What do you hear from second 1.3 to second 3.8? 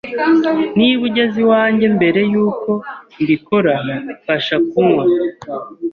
iwanjye mbere yuko mbikora,